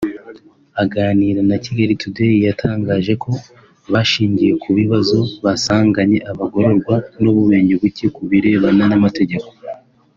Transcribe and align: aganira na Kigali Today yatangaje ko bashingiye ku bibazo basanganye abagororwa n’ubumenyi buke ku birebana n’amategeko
aganira 0.83 1.39
na 1.49 1.57
Kigali 1.63 1.93
Today 2.01 2.35
yatangaje 2.47 3.13
ko 3.23 3.31
bashingiye 3.93 4.53
ku 4.61 4.69
bibazo 4.77 5.19
basanganye 5.43 6.17
abagororwa 6.31 6.95
n’ubumenyi 7.21 7.73
buke 7.81 8.05
ku 8.15 8.21
birebana 8.29 8.83
n’amategeko 8.89 9.49